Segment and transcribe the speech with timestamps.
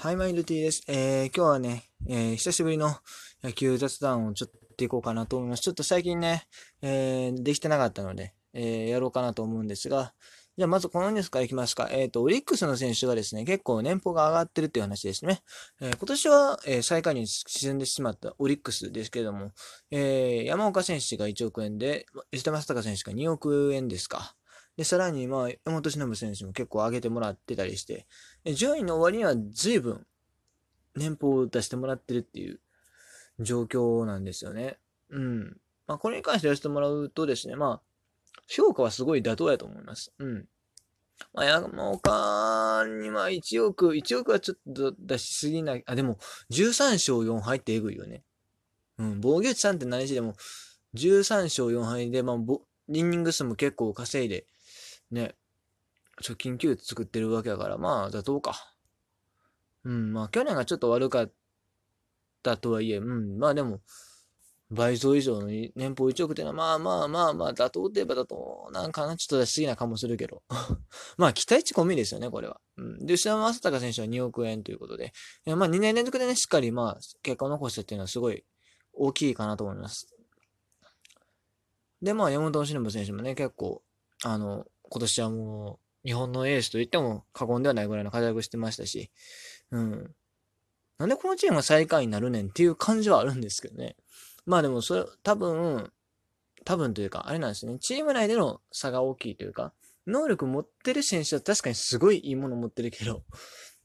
[0.00, 0.84] はい、マイルティーです。
[0.86, 2.94] えー、今日はね、えー、久しぶりの
[3.42, 5.62] 野球雑談をちょっとやっていこうかなと思います。
[5.62, 6.46] ちょっと最近ね、
[6.82, 10.14] えー、できてなかったので、えー、やろうかなと思うんですが、
[10.56, 11.88] じゃあまずこのニュースからいきますか。
[11.90, 15.42] えっ、ー、と、オリックスの選手がですね、結構年俸が上がってるっていう話ですね。
[15.80, 19.50] えー、今年は、えー、最下位に沈んでしまったオリックスですけれども、
[19.90, 24.36] えー、山岡選手が1億円で、吉田正尚選手が2億円ですか。
[24.78, 28.06] で、さらに、まあ、山本忍選手も結構上げてもらってたりして、
[28.54, 30.06] 順位の終わりには随分
[30.94, 32.60] 年俸を出してもらってるっていう
[33.40, 34.78] 状況なんですよね。
[35.10, 35.56] うん。
[35.88, 40.12] まあ、これに関してやらせてもらうとですね、まあ、評価はすごい妥当やと思います。
[40.20, 40.46] うん。
[41.32, 45.82] まあ、山岡には1億、1億はちょっと出しすぎない。
[45.86, 46.18] あ、でも、
[46.52, 48.22] 13勝4敗ってえぐいよね。
[48.98, 50.34] うん、防御率3って何しでも、
[50.94, 52.36] 13勝4敗で、まあ、
[52.88, 54.46] リンニング数も結構稼いで、
[55.10, 55.34] ね、
[56.22, 58.74] 貯金球作ってるわけだから、まあ、妥当か。
[59.84, 61.32] うん、まあ、去年がちょっと悪かっ
[62.42, 63.80] たとはいえ、うん、まあでも、
[64.70, 70.42] 倍増以上の年俸1億っていうのは、まあまあまあまあ、妥当って言えば妥当なんかな、ちょっと出しすぎな感もするけど。
[71.16, 72.60] まあ、期待値込みですよね、これは。
[72.76, 73.06] うん。
[73.06, 75.14] で、吉田正尚選手は2億円ということで、
[75.46, 78.44] まあ2年連続でね、しっかりまあ、結果を残したっていうのはすごい
[78.92, 80.14] 大きいかなと思います。
[82.02, 83.82] で、まあ、山本忍選手もね、結構、
[84.22, 89.10] あの、今年はもう、日本のエースと言っても過言ではないぐらいの活躍してましたし、
[89.70, 90.14] うん。
[90.98, 93.96] なんでこのチームが最下位になるねんっていう感じはあるんですけどね。
[94.46, 95.92] まあでも、それ、多分、
[96.64, 97.78] 多分というか、あれなんですね。
[97.78, 99.72] チーム内での差が大きいというか、
[100.06, 103.22] 能力持ってる選手は確かにすごいいいもの持ってるけど、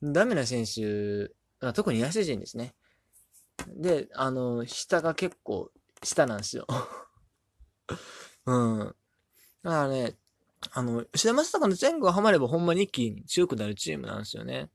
[0.02, 1.32] ダメな選手、
[1.74, 2.74] 特に野手陣ですね。
[3.68, 5.72] で、あの、下が結構、
[6.04, 6.66] 下なんですよ。
[8.46, 8.96] うん。
[9.64, 10.18] だからね、
[10.72, 14.70] あの、吉田正尚の前後がハマればほんまに一気に強くなるチームなんですよね。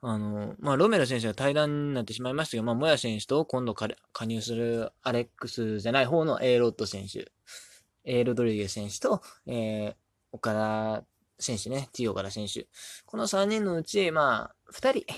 [0.00, 3.88] あの、まあ、ロメロ選手が対談になってしまいましたけど、まあ、モヤ選手と今度加
[4.24, 7.32] 入するアレックスじゃない方の A ロッド選手、
[8.04, 9.94] A ロドリゲ選手と、えー、
[10.30, 11.04] 岡田
[11.40, 12.68] 選手ね、T 岡田選手。
[13.06, 15.14] この3人のうち、まあ、2人、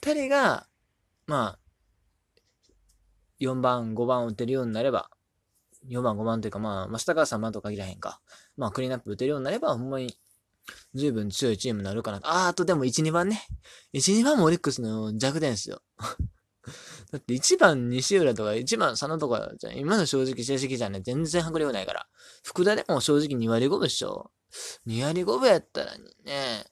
[0.00, 0.66] 2人が、
[1.26, 1.58] まあ、
[3.40, 5.10] 4番、5番を打てるようになれば、
[5.88, 8.20] 4番、5番というか、まあ、マスターが3番と限らへんか。
[8.56, 10.16] まあ、クリーンアップ打てるようになれば、ほんまに
[10.94, 12.20] 十分強いチームになるかな。
[12.22, 13.40] あー、あとでも1、2番ね。
[13.94, 15.82] 1、2番もオリックスの弱点ですよ。
[17.12, 22.08] だって1番西浦とか1番佐野とかじゃ今の正直成績じゃね、全然迫力ないから。
[22.42, 24.32] 福田でも正直2割5分でしょ。
[24.86, 26.66] 2割5分やったらね、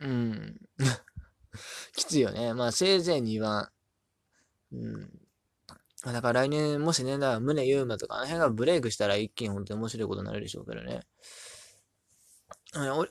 [0.00, 0.60] うん。
[1.94, 2.54] きついよね。
[2.54, 3.70] まあせいぜい2番。
[4.72, 5.21] うん。
[6.04, 11.02] だから来年もしね、だから宗優馬とかあの辺がブレイクしたら一気に本当に面白いことになるでしょうけどね。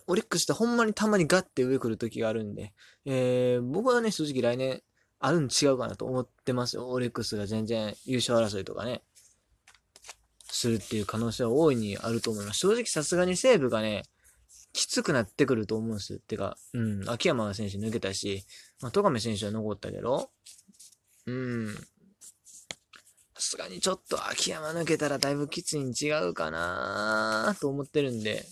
[0.07, 2.73] オリックスってほんまにたまにガッて上来る時があるんで、
[3.05, 4.81] えー、僕はね、正直来年
[5.19, 6.89] あるん違うかなと思ってますよ。
[6.89, 9.03] オリックスが全然優勝争いとかね、
[10.45, 12.59] するっていう可能性は大いにあると思います。
[12.59, 14.03] 正直さすがに西武がね、
[14.73, 16.19] きつくなってくると思うんですよ。
[16.19, 18.43] てか、うん、秋山選手抜けたし、
[18.81, 20.31] まあ、戸上選手は残ったけど、
[21.27, 21.75] うん、
[23.51, 28.45] すがにちょっと秋山抜けたらだいぶきついに違うかなと思ってるんで、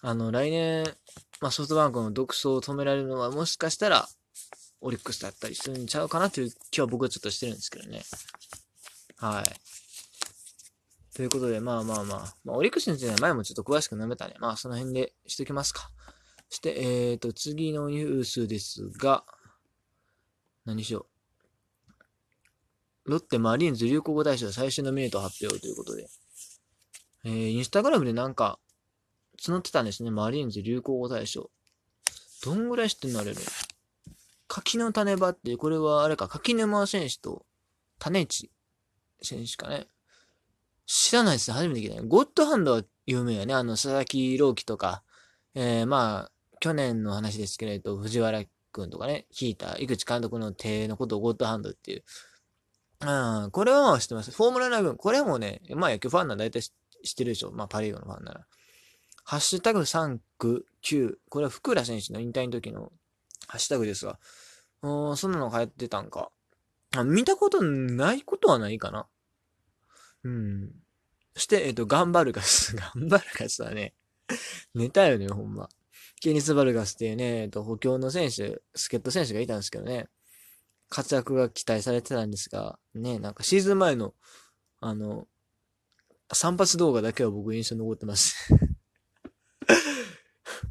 [0.00, 0.84] あの、来年、
[1.40, 4.08] まあ、ソフトバンクの独走を止められるのは、もしかしたら、
[4.80, 8.02] オリックスだったりするんちゃうかなという気は僕はちょっとしてるんですけどね。
[9.18, 11.14] はい。
[11.14, 14.34] ということで、まあまあまあ、まあ、オリックスについては前もちょっと詳しく述べたね。
[14.40, 15.90] まあ、その辺でしときますか。
[16.48, 19.24] そして、えっ、ー、と、次のニュースですが、
[20.64, 21.11] 何しよう。
[23.04, 26.08] ロッテマリーンズ流行語大賞最終のミネート発表ということで、
[27.24, 28.58] えー、インスタグラムでなんか、
[29.40, 30.10] 募ってたんですね。
[30.10, 31.50] マリーンズ流行語大賞。
[32.44, 33.40] どんぐらい知ってんのあれね。
[34.46, 37.44] 柿の種場って、これはあれか、柿沼選手と
[37.98, 38.50] 種市
[39.22, 39.86] 選手かね。
[40.86, 41.56] 知らないですね。
[41.56, 42.02] 初めて聞いたね。
[42.06, 43.54] ゴッドハンドは有名やね。
[43.54, 45.02] あの、佐々木朗希とか、
[45.54, 52.04] えー、まあ、去年の話ですけれど、藤原くんとかね、聞いた、井口監督の手のことをゴッドハンドっていう。
[53.04, 54.30] うん、これは知ってます。
[54.30, 57.50] フォームララ軍、これもね、まあ野球ファンなら大体知ってるでしょ。
[57.50, 58.46] まあパリーグのファンなら。
[59.24, 61.14] ハッシュタグ3区9。
[61.28, 62.92] これは福良選手の引退の時の
[63.48, 64.18] ハッシュタグですが。
[64.82, 66.30] おそんなの流行ってたんか。
[66.96, 69.06] あ見たことないことはないかな。
[70.24, 70.70] うん。
[71.34, 72.76] そして、えっ、と、ガンバルガス。
[72.76, 73.94] ガンバルガスはね、
[74.74, 75.68] 寝たよね、ほんま。
[76.20, 80.08] ケニス・バルガスっていうね、えっと、補強の選手、助っ人選手がいたんですけどね、
[80.92, 84.12] 活躍が期待されてたんですが、ね、なんかシーズン前の、
[84.78, 85.26] あの、
[86.34, 88.52] 散髪動画だけは僕印象に残ってます。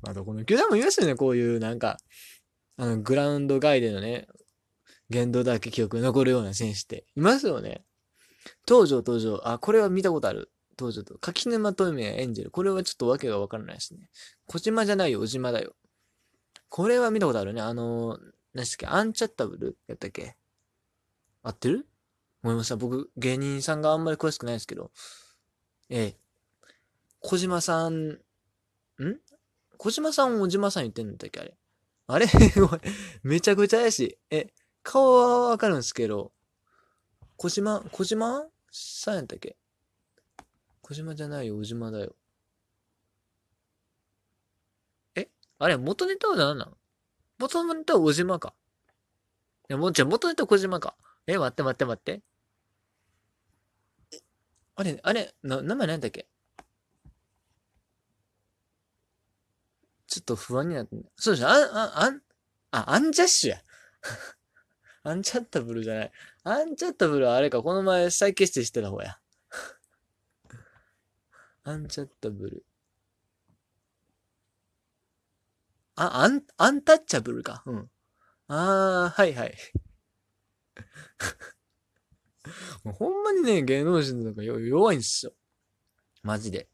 [0.03, 1.97] まあ、どこの球団もいますよね、こういう、なんか、
[2.77, 4.27] あの、グラウンド外でのね、
[5.09, 7.83] 言動だけ記憶に残るような選手っていますよね。
[8.67, 10.51] 東条東条、あ、これは見たことある。
[10.77, 11.17] 東条と。
[11.17, 12.51] 柿沼トイメエンジェル。
[12.51, 14.07] これはちょっとわけがわからないですね。
[14.45, 15.75] 小島じゃないよ、小島だよ。
[16.69, 17.61] これは見たことあるね。
[17.61, 18.19] あのー、
[18.53, 20.35] 何ですっけ、アンチャッタブルやったっけ？
[21.43, 21.87] 合ってる？
[22.43, 22.75] 思いました。
[22.75, 24.91] 僕、芸人さんがあんまり詳しくないですけど。
[25.89, 26.17] ええ。
[27.19, 28.19] 小島さん、ん？
[29.77, 31.55] 小島さん、小島さん言ってんだっけあれ？
[32.07, 32.27] あれ？
[33.23, 34.17] めちゃくちゃ怪しい。
[34.31, 34.53] え、
[34.83, 36.33] 顔はわかるんですけど、
[37.37, 39.55] 小島、小島さんやったっけ？
[40.81, 42.15] 小島じゃないよ、小島だよ。
[45.15, 45.29] え？
[45.59, 46.77] あれ、元ネタは何なの
[47.41, 48.53] 元ネタは小島か。
[49.69, 50.95] いや、もう、じゃ元ネタ小島か。
[51.25, 52.21] え、待って待って待って。
[54.75, 56.27] あれ、あれ、な、名前何だっけ？
[60.07, 62.21] ちょっと不安になって、そうですね、あ、あ、あん、
[62.71, 63.61] あ、アンジャッシュや。
[65.03, 66.11] アンチャッタブルじゃない。
[66.43, 69.19] アンチャッタブルはあれか、この前再結成してた方や。
[71.63, 72.65] アンチャッタブル。
[76.01, 77.63] あ、アン、アンタッチャブルか。
[77.65, 77.89] うん。
[78.47, 79.55] あー、はいはい。
[82.83, 85.33] もうほんまにね、芸能人とか弱いんですよ。
[86.23, 86.67] マジで。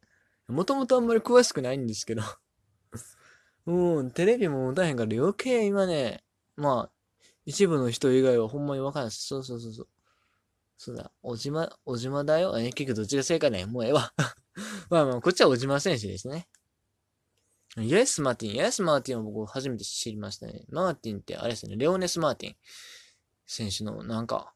[0.48, 2.24] もともとあんまり詳しくないんですけど。
[3.66, 6.24] うん、テレビも持たへんから余計今ね、
[6.56, 6.92] まあ、
[7.46, 9.28] 一部の人以外はほんまにわかんないです。
[9.28, 9.88] そうそうそうそう。
[10.78, 11.12] そうだ。
[11.22, 12.58] 小島、小島だよ。
[12.60, 14.14] え、結局どっちが正解ねもうええわ。
[14.90, 16.48] まあまあ、こっちは小島選手ですね。
[17.80, 18.56] イエス・マーティン。
[18.56, 20.66] イエス・マーティンは僕初めて知りましたね。
[20.70, 21.76] マーティンってあれですね。
[21.78, 22.56] レオネス・マーティン
[23.46, 24.54] 選手のなんか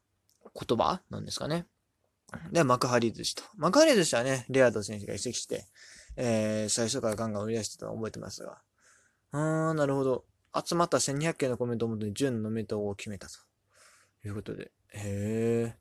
[0.54, 1.00] 言葉？
[1.08, 1.66] なんですかね。
[2.50, 3.42] で、幕張寿司と。
[3.56, 5.66] 幕張寿司はね、レアード選手が移籍して、
[6.16, 8.58] えー、最初からガンガン売り出してたのを覚えてますが。
[9.32, 10.24] あー、なるほど。
[10.54, 13.34] 集まった1200件のコメントをもとに10のノミネートを決めたと
[14.26, 14.72] いうことで。
[14.94, 15.76] へえ。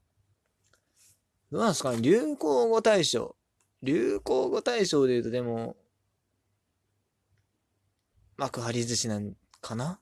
[1.51, 2.01] どうなんですかね？
[2.01, 3.35] 流行語大賞。
[3.81, 5.75] 流行語大賞で言うとでも、
[8.41, 9.91] 幕張寿司なんかな？
[9.91, 9.99] っ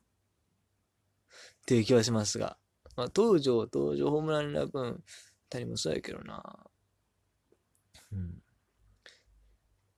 [1.65, 2.55] ていう気はしますが。
[2.95, 5.03] まあ、東条、東条ホームランラブン
[5.49, 6.41] たりもそうやけどな。
[8.13, 8.41] うん。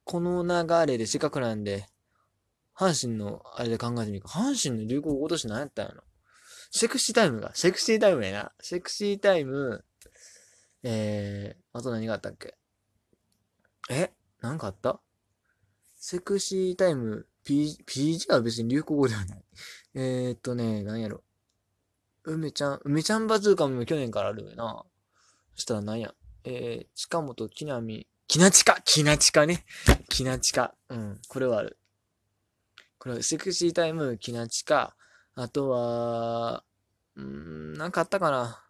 [0.06, 1.86] この流れでせっかくなんで、
[2.76, 4.30] 阪神のあれで考えてみるか。
[4.30, 6.04] 阪神の流行語今年何やったんやろ？
[6.72, 7.54] セクシータイムが。
[7.54, 8.52] セクシータイムやな。
[8.60, 9.86] セクシータイム、
[10.82, 12.56] えー、あと何があったっけ？
[13.92, 14.12] え？
[14.42, 15.00] なんかあった？
[15.98, 19.44] セクシータイム、P、PG は別に流行語ではない。
[19.96, 21.24] えー、っとね、何やろ。
[22.24, 24.86] 梅ちゃん、梅ちゃんバズーカも去年からあるよな。
[25.56, 26.14] そしたら何や。
[26.44, 28.82] えー、近本、木南、木なちか？
[28.86, 29.66] 木なちかね。
[30.10, 30.74] 木なちか。
[30.90, 31.78] うん、これはある。
[32.98, 34.96] これ、セクシータイム、キナチか、
[35.34, 36.64] あとは、
[37.16, 38.64] うん、なんかあったかな。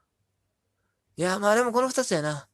[1.18, 2.48] いや、まあでもこの二つやな。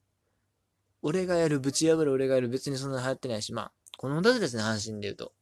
[1.04, 5.34] 俺がやる、ぶち破る俺がやる、別にそんな流行ってないし、まあ、この二つですね、阪神で言うと。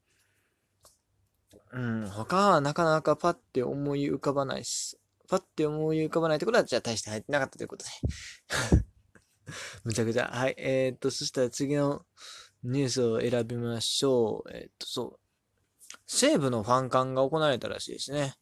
[1.76, 4.98] うん、他はなかなかパッて思い浮かばないっす。
[5.28, 7.92] パッて思い浮かばないってことは、じゃあ大して入ってなかったということで。
[9.84, 10.30] むちゃくちゃ。
[10.32, 10.56] はい。
[10.58, 12.06] えー、っと、そしたら次の
[12.64, 14.52] ニュースを選びましょう。
[14.54, 15.20] えー、っと、そう。
[16.08, 18.36] 西武のファン館が行われたらしいですね。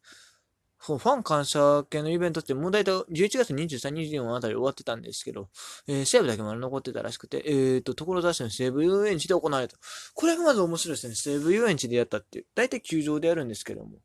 [0.86, 5.48] ファン感謝系のイベントってもう大体11月23、24あたり終わってたんですけど、
[5.88, 9.78] えー、西武だけまだ残ってたらしくて、えーと、所沢市の西武遊園地で行われた。
[10.12, 11.14] これがまず面白いですね。
[11.14, 12.46] 西武遊園地でやったっていう。
[12.54, 13.96] 大体球場でやるんですけども。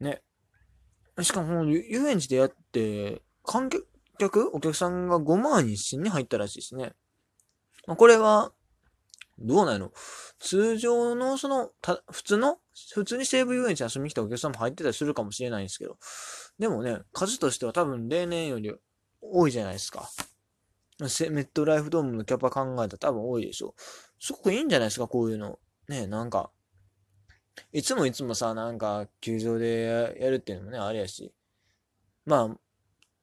[0.00, 0.22] ね。
[1.20, 3.68] しかも、遊園地でやって、観
[4.18, 6.92] 客お客さんが5万1000に入ったらしいですね。
[7.86, 8.52] まあ、これは、
[9.38, 9.92] どうなんやろ
[10.38, 12.58] 通常の、その、た、普通の、
[12.94, 15.98] 普通に西武遊園地遊びに来たお客さんも入ってたりするかもしれないんですけど、
[16.58, 18.74] でもね、数としては多分例年より
[19.20, 20.08] 多いじゃないですか。
[20.98, 23.82] メットライフドームのキャパ考えたら多分多いでしょう。
[24.18, 25.58] すごくいいんじゃないですか、こういうの。
[25.88, 26.50] ね、なんか、
[27.72, 31.32] いつもいつもさ、なんか、球場でやるっていうのもね、あれやし。
[32.24, 32.58] まあ、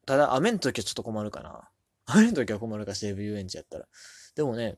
[0.05, 1.70] ただ、雨の時はちょっと困るかな。
[2.05, 3.88] 雨の時は困るか、西武遊園地やったら。
[4.36, 4.77] でもね、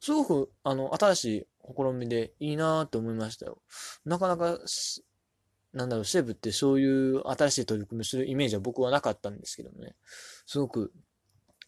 [0.00, 3.60] すごく、あの、新しい試みでいいなって思いましたよ。
[4.04, 4.58] なかなか、
[5.72, 9.94] なんだろう、西武ってそういう新しい取り組みするイメージは僕はなかったんですけどもね。
[10.46, 10.92] すごく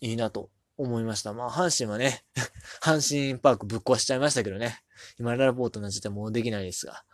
[0.00, 1.32] いいなと思いました。
[1.34, 2.24] まあ、阪神はね、
[2.82, 4.82] 阪神パークぶっ壊しちゃいましたけどね。
[5.18, 7.04] 今、ララポートの時点もうできないですが。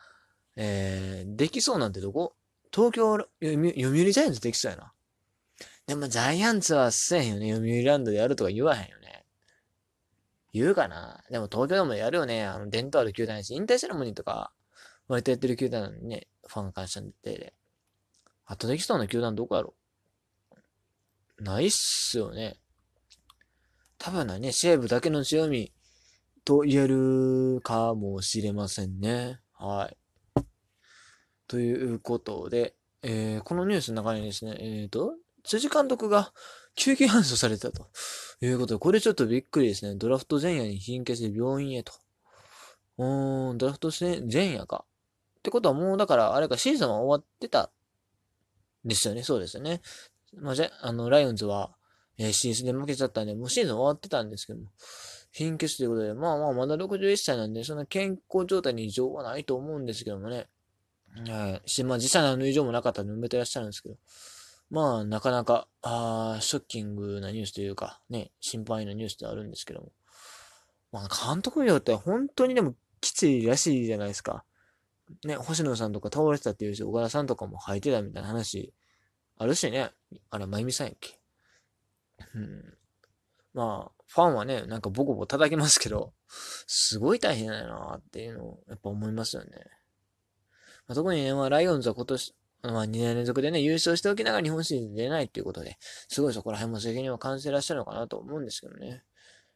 [0.56, 2.34] えー、できそうなんてどこ？
[2.74, 4.92] 東京、読売ジャイアンツできそうやな。
[5.86, 7.52] でもジャイアンツはせえへんよね。
[7.52, 8.97] 読売ランドでやるとか言わへんよ。
[10.52, 12.44] 言うかなでも東京でもやるよね。
[12.44, 14.52] あの、伝統ある球団やし、引退セレモニーとか、
[15.06, 17.54] 割とやってる球団なのにね、ファン感謝デーで。
[18.46, 19.74] あとできそうな球団どこやろ？
[21.38, 22.58] ないっすよね。
[23.98, 25.72] 多分ね、西武だけの強み
[26.44, 29.40] と言えるかもしれませんね。
[29.52, 30.42] はい。
[31.46, 35.14] ということで、えー、このニュースの中にですね、えっ、ー、と、
[35.44, 36.32] 辻監督が
[36.78, 37.88] 救急搬送されたと
[38.40, 39.96] いうことで、これちょっとびっくりですね。
[39.96, 41.92] ドラフト前夜に貧血で病院へと。
[42.98, 44.84] うーん、ドラフト前夜か。
[45.40, 47.70] ってことはもうだから、あれか、シーズンは終わってた
[48.84, 49.24] ですよね。
[49.24, 49.82] そうですよね。
[50.36, 51.74] まあ、じゃ、あの、ライオンズは、
[52.16, 54.70] えー、シーズンで負けちゃったんで、もうシーズン終わってたんですけども、
[55.32, 60.46] 貧血ということで、まあまあ、まだ61歳なんで、そんな健康状態に異常はないと思うんですけどもね。
[61.26, 61.68] はい。
[61.68, 63.96] し、まあ実際の異常もなかったんで埋めてらっしゃるんですけど。
[64.70, 69.92] まあ、なかなか、ああ、ショッキングなニュースというか、ね、心配なニュースではあるんですけども。
[70.92, 74.44] まあ、監督業って本当にでもきついらしいじゃないですか。
[75.24, 78.72] ね、星野さんとか倒れてたっていうし、小倉さんとかも吐いてたみたいな話
[79.38, 79.90] あるしね。
[80.30, 81.18] あれ、まゆみさんやっけ。
[82.34, 82.74] うん。
[83.54, 86.12] まあ、ファンはね、なんかボコボコ叩きますけど、
[86.66, 89.50] すごい大変だよなっていうのをやっぱ思いますよね。
[90.86, 99.04] まあ、特にね、まあ、ライオンズは今年、まあ、2年連続でね、優勝しておきながら日本シリーズ出ないっていうことで、すごいそこら辺も責任を感じてらっしゃるのかなと思うんですけどね。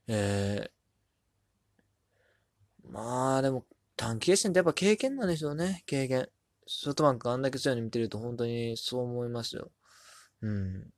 [0.06, 3.64] えー、まあ、でも、
[3.96, 6.28] 短期決戦ってやっぱ経験なんですよね、経験。
[6.66, 9.70] ソフトバンクあんだけ強いの見てると本当にそう思いますよ。
[10.42, 10.92] うん。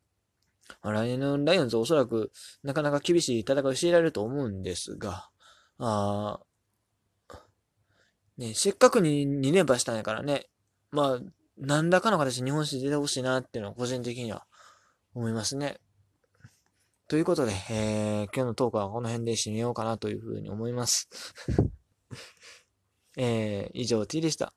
[0.83, 2.33] まあ、来年のライオンズおそらく
[2.63, 5.29] なかなか厳しい戦いを強いられると思うんですが、
[5.79, 6.41] あ
[8.37, 10.47] ね、せっかくに2連覇したんやからね、
[10.91, 11.21] まあ、
[11.57, 14.47] 何らかの形で日本史出てほしいなっていうのは個人的には
[15.15, 15.79] 思いますね。
[17.07, 21.09] ということで、えー、今日のトークはこの辺で締めようかなというふうに思います。
[23.17, 24.55] えー、以上 T でした。